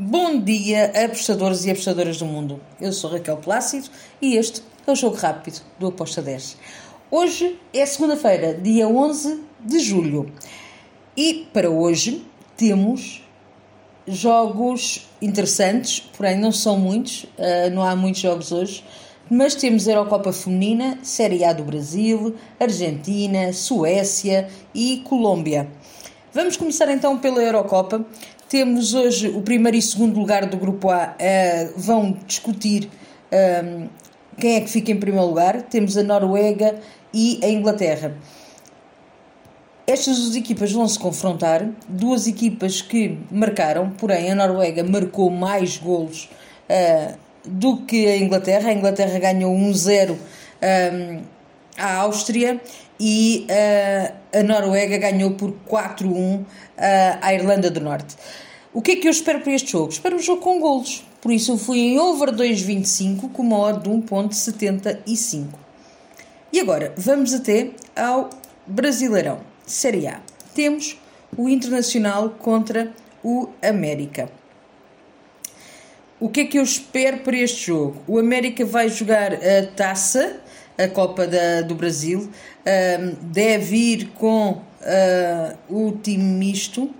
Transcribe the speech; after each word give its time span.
Bom 0.00 0.38
dia, 0.40 0.92
apostadores 1.06 1.64
e 1.64 1.72
apostadoras 1.72 2.18
do 2.18 2.24
mundo. 2.24 2.60
Eu 2.80 2.92
sou 2.92 3.10
Raquel 3.10 3.36
Plácido 3.38 3.88
e 4.22 4.36
este 4.36 4.62
é 4.86 4.92
o 4.92 4.94
Jogo 4.94 5.16
Rápido 5.16 5.60
do 5.76 5.88
Aposta 5.88 6.22
10. 6.22 6.56
Hoje 7.10 7.58
é 7.74 7.84
segunda-feira, 7.84 8.54
dia 8.54 8.86
11 8.86 9.42
de 9.58 9.80
julho. 9.80 10.32
E 11.16 11.48
para 11.52 11.68
hoje 11.68 12.24
temos 12.56 13.26
jogos 14.06 15.08
interessantes, 15.20 15.98
porém 16.16 16.38
não 16.38 16.52
são 16.52 16.78
muitos, 16.78 17.24
uh, 17.24 17.68
não 17.72 17.82
há 17.82 17.96
muitos 17.96 18.20
jogos 18.20 18.52
hoje, 18.52 18.84
mas 19.28 19.56
temos 19.56 19.88
Eurocopa 19.88 20.32
Feminina, 20.32 21.00
Série 21.02 21.42
A 21.42 21.52
do 21.52 21.64
Brasil, 21.64 22.36
Argentina, 22.60 23.52
Suécia 23.52 24.48
e 24.72 24.98
Colômbia. 24.98 25.68
Vamos 26.32 26.56
começar 26.56 26.88
então 26.88 27.18
pela 27.18 27.42
Eurocopa. 27.42 28.06
Temos 28.48 28.94
hoje 28.94 29.28
o 29.28 29.42
primeiro 29.42 29.76
e 29.76 29.82
segundo 29.82 30.18
lugar 30.18 30.46
do 30.46 30.56
grupo 30.56 30.88
A 30.88 31.14
uh, 31.14 31.72
vão 31.78 32.16
discutir 32.26 32.88
um, 33.30 33.36
ehm, 33.36 33.88
quem 34.38 34.56
é 34.56 34.60
que 34.62 34.70
fica 34.70 34.90
em 34.90 34.98
primeiro 34.98 35.26
lugar. 35.26 35.60
Temos 35.62 35.98
a 35.98 36.02
Noruega 36.02 36.80
e 37.12 37.38
a 37.44 37.48
Inglaterra. 37.48 38.16
Estas 39.86 40.18
duas 40.18 40.34
equipas 40.34 40.72
vão 40.72 40.88
se 40.88 40.98
confrontar, 40.98 41.68
duas 41.86 42.26
equipas 42.26 42.80
que 42.80 43.18
marcaram, 43.30 43.90
porém 43.90 44.30
a 44.30 44.34
Noruega 44.34 44.82
marcou 44.82 45.28
mais 45.28 45.76
golos 45.76 46.30
uh, 46.70 47.18
do 47.44 47.82
que 47.82 48.06
a 48.06 48.16
Inglaterra. 48.16 48.70
A 48.70 48.72
Inglaterra 48.72 49.18
ganhou 49.18 49.54
1-0 49.54 50.12
um, 50.12 50.16
ehm, 50.62 51.20
à 51.76 51.96
Áustria 51.96 52.58
e 52.98 53.46
uh, 53.50 54.17
a 54.32 54.42
Noruega 54.42 54.98
ganhou 54.98 55.32
por 55.32 55.52
4-1 55.68 56.40
uh, 56.40 56.44
à 57.20 57.34
Irlanda 57.34 57.70
do 57.70 57.80
Norte. 57.80 58.16
O 58.72 58.82
que 58.82 58.92
é 58.92 58.96
que 58.96 59.08
eu 59.08 59.10
espero 59.10 59.40
para 59.40 59.52
este 59.52 59.72
jogo? 59.72 59.90
Espero 59.90 60.16
um 60.16 60.20
jogo 60.20 60.42
com 60.42 60.60
golos. 60.60 61.04
Por 61.20 61.32
isso 61.32 61.52
eu 61.52 61.58
fui 61.58 61.78
em 61.78 61.98
over 61.98 62.30
2.25 62.30 63.32
com 63.32 63.42
uma 63.42 63.58
odd 63.58 63.82
de 63.82 63.90
1.75. 63.90 65.46
E 66.52 66.60
agora 66.60 66.92
vamos 66.96 67.32
até 67.34 67.70
ao 67.96 68.30
Brasileirão, 68.66 69.40
Série 69.66 70.06
A. 70.06 70.20
Temos 70.54 70.98
o 71.36 71.48
Internacional 71.48 72.30
contra 72.30 72.92
o 73.22 73.48
América. 73.62 74.30
O 76.20 76.28
que 76.28 76.40
é 76.40 76.44
que 76.44 76.58
eu 76.58 76.62
espero 76.62 77.18
para 77.18 77.36
este 77.36 77.66
jogo? 77.66 78.02
O 78.06 78.18
América 78.18 78.64
vai 78.64 78.88
jogar 78.88 79.34
a 79.34 79.66
taça 79.76 80.40
a 80.78 80.88
Copa 80.88 81.26
da, 81.26 81.60
do 81.62 81.74
Brasil. 81.74 82.30
Deve 83.22 83.76
ir 83.76 84.04
com 84.14 84.62
uh, 84.80 85.56
o 85.68 85.92
time 85.92 86.22
misto. 86.22 86.90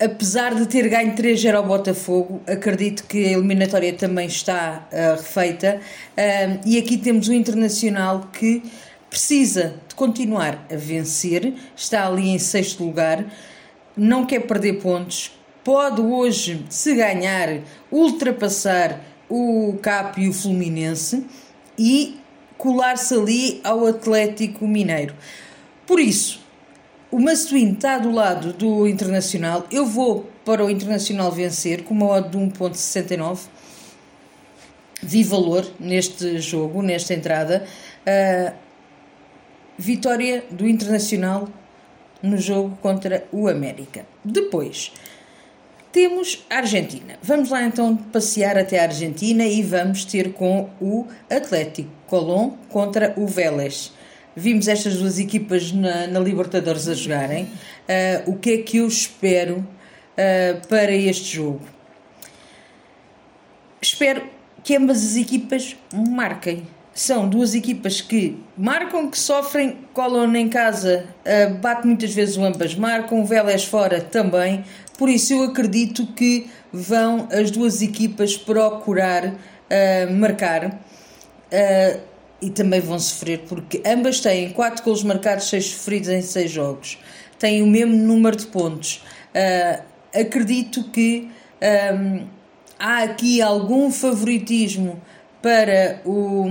Apesar 0.00 0.54
de 0.54 0.66
ter 0.66 0.88
ganho 0.88 1.16
3-0 1.16 1.54
ao 1.54 1.66
Botafogo, 1.66 2.40
acredito 2.46 3.04
que 3.04 3.24
a 3.24 3.32
eliminatória 3.32 3.92
também 3.92 4.28
está 4.28 4.86
uh, 4.92 5.16
refeita. 5.16 5.80
e 6.64 6.78
aqui 6.78 6.96
temos 6.98 7.26
o 7.26 7.32
Internacional 7.32 8.28
que 8.32 8.62
precisa 9.10 9.74
de 9.88 9.94
continuar 9.94 10.64
a 10.70 10.76
vencer, 10.76 11.54
está 11.74 12.06
ali 12.06 12.28
em 12.28 12.38
sexto 12.38 12.84
lugar, 12.84 13.24
não 13.96 14.24
quer 14.24 14.40
perder 14.40 14.74
pontos, 14.74 15.32
pode 15.64 16.00
hoje, 16.00 16.64
se 16.68 16.94
ganhar, 16.94 17.60
ultrapassar 17.90 19.00
o 19.28 19.76
CAP 19.82 20.22
e 20.22 20.28
o 20.28 20.32
Fluminense 20.32 21.26
e 21.78 22.18
colar-se 22.56 23.14
ali 23.14 23.60
ao 23.62 23.86
Atlético 23.86 24.66
Mineiro. 24.66 25.14
Por 25.86 26.00
isso, 26.00 26.40
o 27.10 27.18
Mastuíno 27.18 27.74
está 27.74 27.98
do 27.98 28.10
lado 28.10 28.52
do 28.52 28.86
Internacional. 28.86 29.66
Eu 29.70 29.86
vou 29.86 30.28
para 30.44 30.64
o 30.64 30.68
Internacional 30.68 31.30
vencer 31.30 31.84
com 31.84 31.94
uma 31.94 32.06
odd 32.06 32.28
de 32.28 32.36
1.69. 32.36 33.46
Vi 35.00 35.22
valor 35.22 35.64
neste 35.78 36.38
jogo, 36.38 36.82
nesta 36.82 37.14
entrada. 37.14 37.64
Uh, 38.06 38.52
vitória 39.78 40.44
do 40.50 40.68
Internacional 40.68 41.48
no 42.22 42.36
jogo 42.36 42.76
contra 42.82 43.24
o 43.30 43.48
América. 43.48 44.04
Depois, 44.24 44.92
temos 45.98 46.46
a 46.48 46.58
Argentina. 46.58 47.18
Vamos 47.20 47.50
lá 47.50 47.64
então 47.64 47.96
passear 47.96 48.56
até 48.56 48.78
a 48.78 48.84
Argentina 48.84 49.44
e 49.44 49.64
vamos 49.64 50.04
ter 50.04 50.32
com 50.32 50.70
o 50.80 51.08
Atlético 51.28 51.90
Colón 52.06 52.50
contra 52.68 53.12
o 53.16 53.26
Vélez. 53.26 53.92
Vimos 54.36 54.68
estas 54.68 54.94
duas 54.98 55.18
equipas 55.18 55.72
na, 55.72 56.06
na 56.06 56.20
Libertadores 56.20 56.86
a 56.86 56.94
jogarem. 56.94 57.46
Uh, 57.46 58.30
o 58.30 58.38
que 58.38 58.52
é 58.52 58.58
que 58.58 58.76
eu 58.76 58.86
espero 58.86 59.56
uh, 59.56 60.68
para 60.68 60.92
este 60.92 61.34
jogo? 61.34 61.62
Espero 63.82 64.22
que 64.62 64.76
ambas 64.76 65.04
as 65.04 65.16
equipas 65.16 65.76
marquem. 65.92 66.62
São 66.94 67.28
duas 67.28 67.54
equipas 67.54 68.00
que 68.00 68.36
marcam, 68.56 69.08
que 69.08 69.18
sofrem, 69.18 69.78
colam 69.92 70.34
em 70.34 70.48
casa, 70.48 71.06
uh, 71.24 71.54
bate 71.58 71.86
muitas 71.86 72.12
vezes 72.12 72.36
o 72.36 72.44
ambas 72.44 72.74
marcam, 72.74 73.20
o 73.20 73.24
Vélez 73.24 73.64
fora 73.64 74.00
também. 74.00 74.64
Por 74.96 75.08
isso 75.08 75.32
eu 75.32 75.44
acredito 75.44 76.06
que 76.08 76.50
vão 76.72 77.28
as 77.30 77.50
duas 77.50 77.82
equipas 77.82 78.36
procurar 78.36 79.26
uh, 79.26 80.12
marcar 80.12 80.66
uh, 80.66 82.00
e 82.42 82.50
também 82.50 82.80
vão 82.80 82.98
sofrer, 82.98 83.44
porque 83.48 83.80
ambas 83.86 84.20
têm 84.20 84.50
4 84.50 84.84
golos 84.84 85.04
marcados, 85.04 85.48
6 85.48 85.66
sofridos 85.66 86.08
em 86.08 86.22
6 86.22 86.50
jogos. 86.50 86.98
Têm 87.38 87.62
o 87.62 87.66
mesmo 87.66 87.96
número 87.96 88.36
de 88.36 88.46
pontos. 88.46 89.02
Acredito 90.12 90.84
que 90.90 91.30
um, 91.94 92.26
há 92.78 93.02
aqui 93.02 93.42
algum 93.42 93.90
favoritismo 93.90 95.00
para 95.42 96.00
o, 96.04 96.46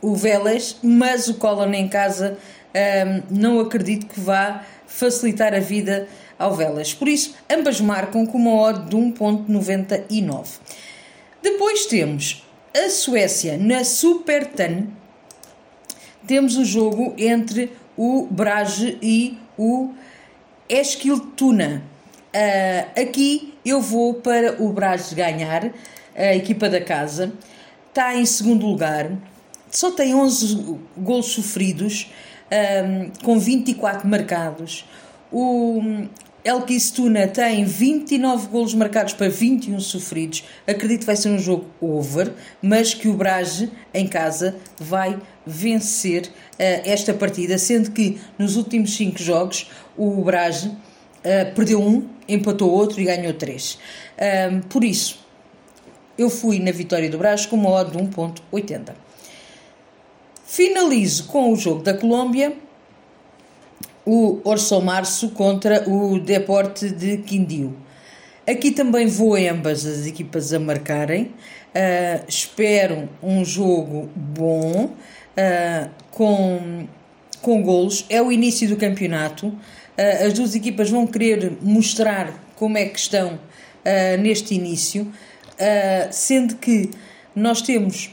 o 0.00 0.14
Vélez, 0.14 0.76
mas 0.82 1.28
o 1.28 1.34
Colon 1.34 1.72
em 1.72 1.88
casa 1.88 2.38
um, 2.74 3.22
não 3.30 3.60
acredito 3.60 4.06
que 4.06 4.20
vá 4.20 4.64
facilitar 4.86 5.54
a 5.54 5.60
vida 5.60 6.08
ao 6.38 6.54
Velas. 6.54 6.92
Por 6.92 7.08
isso, 7.08 7.34
ambas 7.50 7.80
marcam 7.80 8.26
com 8.26 8.38
uma 8.38 8.52
odd 8.52 8.88
de 8.88 8.96
1.99. 8.96 10.58
Depois 11.42 11.86
temos 11.86 12.44
a 12.74 12.88
Suécia 12.88 13.56
na 13.56 13.84
Super 13.84 14.46
Tan. 14.46 14.88
Temos 16.26 16.56
o 16.56 16.64
jogo 16.64 17.14
entre 17.18 17.72
o 17.96 18.26
Brage 18.30 18.98
e 19.00 19.38
o 19.56 19.92
Eskiltuna. 20.68 21.82
Uh, 22.34 23.00
aqui 23.00 23.54
eu 23.64 23.80
vou 23.80 24.14
para 24.14 24.60
o 24.60 24.72
Brage 24.72 25.14
ganhar, 25.14 25.70
a 26.16 26.34
equipa 26.34 26.68
da 26.68 26.80
casa. 26.80 27.32
Está 27.94 28.12
em 28.16 28.26
segundo 28.26 28.66
lugar, 28.66 29.08
só 29.70 29.92
tem 29.92 30.16
11 30.16 30.80
gols 30.98 31.26
sofridos, 31.26 32.10
um, 32.50 33.10
com 33.22 33.38
24 33.38 34.08
marcados. 34.08 34.84
O 35.30 35.80
Elkistuna 36.44 37.28
tem 37.28 37.64
29 37.64 38.48
golos 38.48 38.74
marcados 38.74 39.12
para 39.12 39.28
21 39.28 39.78
sofridos. 39.78 40.42
Acredito 40.66 41.00
que 41.00 41.06
vai 41.06 41.14
ser 41.14 41.28
um 41.28 41.38
jogo 41.38 41.66
over, 41.80 42.32
mas 42.60 42.92
que 42.94 43.06
o 43.06 43.14
Brage, 43.14 43.70
em 43.94 44.08
casa, 44.08 44.56
vai 44.76 45.16
vencer 45.46 46.26
uh, 46.26 46.32
esta 46.58 47.14
partida, 47.14 47.56
sendo 47.58 47.92
que 47.92 48.20
nos 48.36 48.56
últimos 48.56 48.92
5 48.96 49.22
jogos 49.22 49.70
o 49.96 50.20
Brage 50.24 50.66
uh, 50.66 51.54
perdeu 51.54 51.80
um, 51.80 52.08
empatou 52.28 52.72
outro 52.72 53.00
e 53.00 53.04
ganhou 53.04 53.34
3. 53.34 53.78
Um, 54.52 54.60
por 54.62 54.82
isso, 54.82 55.23
eu 56.16 56.30
fui 56.30 56.58
na 56.58 56.72
vitória 56.72 57.08
do 57.10 57.18
Brage 57.18 57.48
com 57.48 57.56
uma 57.56 57.70
odd 57.70 57.90
de 57.90 57.98
1.80. 57.98 58.94
Finalizo 60.46 61.24
com 61.24 61.52
o 61.52 61.56
jogo 61.56 61.82
da 61.82 61.94
Colômbia 61.94 62.56
o 64.06 64.40
Orso 64.44 64.80
Março 64.82 65.30
contra 65.30 65.88
o 65.88 66.18
Deporte 66.18 66.90
de 66.90 67.18
Quindio. 67.18 67.74
Aqui 68.46 68.70
também 68.70 69.06
vou 69.06 69.34
ambas 69.36 69.86
as 69.86 70.06
equipas 70.06 70.52
a 70.52 70.60
marcarem. 70.60 71.24
Uh, 71.24 72.24
espero 72.28 73.08
um 73.22 73.42
jogo 73.44 74.10
bom, 74.14 74.84
uh, 74.84 75.90
com, 76.10 76.86
com 77.40 77.62
golos. 77.62 78.04
É 78.10 78.20
o 78.20 78.30
início 78.30 78.68
do 78.68 78.76
campeonato. 78.76 79.46
Uh, 79.46 80.26
as 80.26 80.34
duas 80.34 80.54
equipas 80.54 80.90
vão 80.90 81.06
querer 81.06 81.56
mostrar 81.62 82.34
como 82.54 82.76
é 82.76 82.84
que 82.84 82.98
estão 82.98 83.38
neste 84.18 84.54
início, 84.54 85.12
sendo 86.10 86.56
que 86.56 86.90
nós 87.34 87.62
temos 87.62 88.10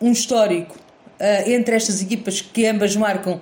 um 0.00 0.12
histórico 0.12 0.78
entre 1.46 1.76
estas 1.76 2.00
equipas 2.00 2.40
que 2.40 2.66
ambas 2.66 2.96
marcam 2.96 3.40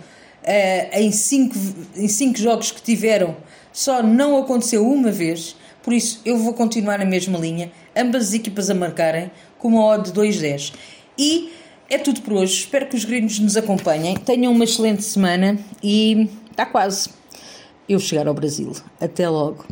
uh, 0.48 0.98
em, 0.98 1.12
cinco, 1.12 1.54
em 1.96 2.08
cinco 2.08 2.38
jogos 2.38 2.70
que 2.70 2.82
tiveram, 2.82 3.36
só 3.72 4.02
não 4.02 4.38
aconteceu 4.38 4.86
uma 4.90 5.10
vez. 5.10 5.56
Por 5.82 5.92
isso, 5.92 6.20
eu 6.24 6.36
vou 6.36 6.54
continuar 6.54 6.98
na 6.98 7.04
mesma 7.04 7.38
linha, 7.38 7.70
ambas 7.96 8.28
as 8.28 8.34
equipas 8.34 8.68
a 8.70 8.74
marcarem, 8.74 9.30
com 9.58 9.68
uma 9.68 9.84
odd 9.84 10.10
de 10.10 10.18
2-10. 10.18 10.72
E 11.16 11.52
é 11.88 11.98
tudo 11.98 12.20
por 12.22 12.34
hoje. 12.34 12.60
Espero 12.60 12.86
que 12.86 12.96
os 12.96 13.04
gringos 13.04 13.38
nos 13.38 13.56
acompanhem. 13.56 14.16
Tenham 14.16 14.52
uma 14.52 14.64
excelente 14.64 15.02
semana 15.02 15.58
e 15.82 16.28
está 16.50 16.66
quase 16.66 17.10
eu 17.88 17.98
chegar 17.98 18.28
ao 18.28 18.34
Brasil. 18.34 18.72
Até 19.00 19.28
logo. 19.28 19.64